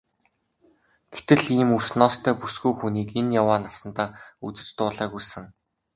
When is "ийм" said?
1.59-1.69